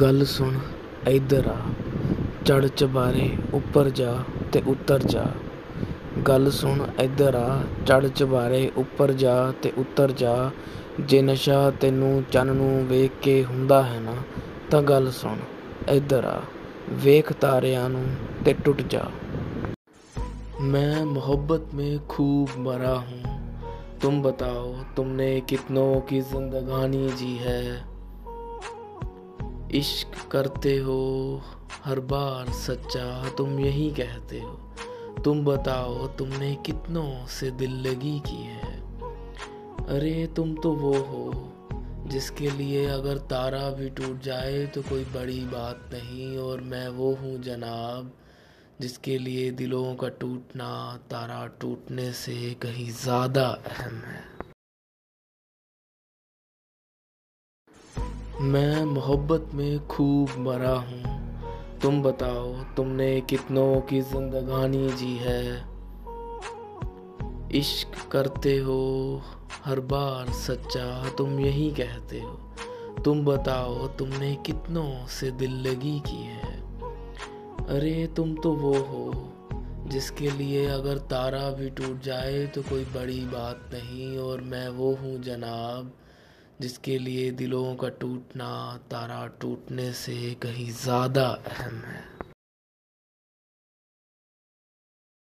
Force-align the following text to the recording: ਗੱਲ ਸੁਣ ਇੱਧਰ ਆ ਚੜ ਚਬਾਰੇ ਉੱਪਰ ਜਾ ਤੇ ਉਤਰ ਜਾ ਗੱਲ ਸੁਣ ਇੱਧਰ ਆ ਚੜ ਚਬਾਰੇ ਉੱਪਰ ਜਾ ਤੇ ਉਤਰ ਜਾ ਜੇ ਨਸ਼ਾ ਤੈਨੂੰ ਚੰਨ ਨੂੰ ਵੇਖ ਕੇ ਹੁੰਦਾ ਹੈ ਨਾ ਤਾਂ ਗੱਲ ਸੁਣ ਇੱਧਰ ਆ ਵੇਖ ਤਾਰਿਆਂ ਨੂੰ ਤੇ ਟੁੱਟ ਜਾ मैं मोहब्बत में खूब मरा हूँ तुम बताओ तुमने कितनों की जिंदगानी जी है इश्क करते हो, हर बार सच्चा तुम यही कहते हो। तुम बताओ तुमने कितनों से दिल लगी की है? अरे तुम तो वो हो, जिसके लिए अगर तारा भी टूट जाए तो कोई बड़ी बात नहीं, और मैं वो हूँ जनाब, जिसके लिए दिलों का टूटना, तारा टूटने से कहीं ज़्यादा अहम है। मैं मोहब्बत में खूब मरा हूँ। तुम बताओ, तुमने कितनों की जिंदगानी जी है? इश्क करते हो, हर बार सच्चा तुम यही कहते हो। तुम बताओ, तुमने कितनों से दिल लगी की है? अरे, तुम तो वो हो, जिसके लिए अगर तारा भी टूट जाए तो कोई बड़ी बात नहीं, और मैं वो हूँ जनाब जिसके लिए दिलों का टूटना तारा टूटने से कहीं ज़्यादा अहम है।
ਗੱਲ 0.00 0.24
ਸੁਣ 0.24 0.58
ਇੱਧਰ 1.08 1.46
ਆ 1.46 1.56
ਚੜ 2.44 2.66
ਚਬਾਰੇ 2.66 3.28
ਉੱਪਰ 3.54 3.88
ਜਾ 3.90 4.16
ਤੇ 4.52 4.62
ਉਤਰ 4.66 5.02
ਜਾ 5.02 5.26
ਗੱਲ 6.28 6.50
ਸੁਣ 6.50 6.86
ਇੱਧਰ 7.00 7.34
ਆ 7.34 7.60
ਚੜ 7.86 8.06
ਚਬਾਰੇ 8.06 8.70
ਉੱਪਰ 8.76 9.12
ਜਾ 9.12 9.36
ਤੇ 9.62 9.72
ਉਤਰ 9.78 10.12
ਜਾ 10.12 10.50
ਜੇ 11.00 11.22
ਨਸ਼ਾ 11.22 11.70
ਤੈਨੂੰ 11.80 12.22
ਚੰਨ 12.32 12.54
ਨੂੰ 12.56 12.86
ਵੇਖ 12.86 13.12
ਕੇ 13.22 13.42
ਹੁੰਦਾ 13.44 13.82
ਹੈ 13.82 14.00
ਨਾ 14.00 14.14
ਤਾਂ 14.70 14.82
ਗੱਲ 14.82 15.10
ਸੁਣ 15.10 15.36
ਇੱਧਰ 15.88 16.24
ਆ 16.24 16.40
ਵੇਖ 17.04 17.32
ਤਾਰਿਆਂ 17.32 17.88
ਨੂੰ 17.88 18.04
ਤੇ 18.44 18.52
ਟੁੱਟ 18.64 18.82
ਜਾ 18.82 19.08
मैं 20.62 21.04
मोहब्बत 21.04 21.74
में 21.74 21.98
खूब 22.06 22.54
मरा 22.58 22.94
हूँ 23.00 23.34
तुम 24.02 24.20
बताओ 24.22 24.72
तुमने 24.96 25.28
कितनों 25.42 26.00
की 26.00 26.20
जिंदगानी 26.22 27.10
जी 27.10 27.34
है 27.36 27.60
इश्क 29.73 30.27
करते 30.31 30.75
हो, 30.77 31.41
हर 31.83 31.99
बार 31.99 32.51
सच्चा 32.53 33.29
तुम 33.29 33.59
यही 33.59 33.89
कहते 33.91 34.39
हो। 34.39 35.21
तुम 35.23 35.43
बताओ 35.45 36.07
तुमने 36.07 36.53
कितनों 36.55 37.25
से 37.29 37.51
दिल 37.51 37.71
लगी 37.87 38.19
की 38.19 38.41
है? 38.43 38.71
अरे 39.89 40.27
तुम 40.35 40.53
तो 40.55 40.71
वो 40.71 40.93
हो, 40.93 41.49
जिसके 42.07 42.51
लिए 42.51 42.85
अगर 42.87 43.17
तारा 43.29 43.69
भी 43.69 43.89
टूट 43.89 44.21
जाए 44.21 44.65
तो 44.65 44.81
कोई 44.81 45.03
बड़ी 45.05 45.39
बात 45.45 45.89
नहीं, 45.93 46.37
और 46.37 46.61
मैं 46.61 46.87
वो 46.89 47.13
हूँ 47.15 47.41
जनाब, 47.41 48.11
जिसके 48.81 49.17
लिए 49.17 49.49
दिलों 49.51 49.95
का 49.95 50.07
टूटना, 50.19 50.69
तारा 51.11 51.45
टूटने 51.61 52.11
से 52.11 52.53
कहीं 52.61 52.89
ज़्यादा 52.91 53.47
अहम 53.67 53.95
है। 53.95 54.32
मैं 58.41 58.85
मोहब्बत 58.85 59.49
में 59.53 59.87
खूब 59.87 60.29
मरा 60.39 60.73
हूँ। 60.73 61.03
तुम 61.81 62.03
बताओ, 62.03 62.53
तुमने 62.53 63.21
कितनों 63.21 63.81
की 63.81 64.01
जिंदगानी 64.01 64.89
जी 64.89 65.17
है? 65.17 65.65
इश्क 67.51 68.11
करते 68.11 68.57
हो, 68.57 69.21
हर 69.65 69.79
बार 69.79 70.29
सच्चा 70.29 71.09
तुम 71.09 71.39
यही 71.39 71.71
कहते 71.71 72.19
हो। 72.21 72.55
तुम 73.05 73.25
बताओ, 73.25 73.87
तुमने 73.87 74.35
कितनों 74.35 75.07
से 75.07 75.31
दिल 75.31 75.51
लगी 75.51 75.99
की 75.99 76.23
है? 76.23 76.61
अरे, 77.65 78.09
तुम 78.15 78.35
तो 78.35 78.51
वो 78.53 78.73
हो, 78.73 79.33
जिसके 79.87 80.31
लिए 80.31 80.67
अगर 80.67 80.97
तारा 80.97 81.49
भी 81.51 81.69
टूट 81.69 82.01
जाए 82.01 82.45
तो 82.45 82.61
कोई 82.61 82.83
बड़ी 82.83 83.25
बात 83.25 83.69
नहीं, 83.73 84.17
और 84.17 84.41
मैं 84.41 84.69
वो 84.69 84.95
हूँ 84.95 85.21
जनाब 85.21 85.91
जिसके 86.61 86.97
लिए 86.97 87.29
दिलों 87.31 87.75
का 87.75 87.89
टूटना 87.89 88.49
तारा 88.91 89.25
टूटने 89.41 89.91
से 89.93 90.33
कहीं 90.41 90.69
ज़्यादा 90.71 91.27
अहम 91.47 91.75
है। 91.81 92.01